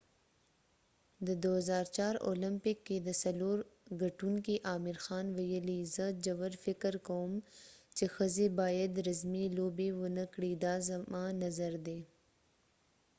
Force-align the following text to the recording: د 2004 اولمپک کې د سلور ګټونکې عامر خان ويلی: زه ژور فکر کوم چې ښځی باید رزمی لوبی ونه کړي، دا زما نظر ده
د 1.27 1.27
2004 1.43 2.25
اولمپک 2.29 2.77
کې 2.87 2.97
د 3.01 3.09
سلور 3.23 3.57
ګټونکې 4.01 4.55
عامر 4.69 4.97
خان 5.05 5.25
ويلی: 5.37 5.79
زه 5.95 6.05
ژور 6.25 6.53
فکر 6.65 6.93
کوم 7.07 7.31
چې 7.97 8.05
ښځی 8.15 8.47
باید 8.59 8.91
رزمی 9.07 9.45
لوبی 9.57 9.89
ونه 9.99 10.25
کړي، 10.33 10.53
دا 10.63 10.75
زما 10.89 11.23
نظر 11.43 11.73
ده 11.85 11.99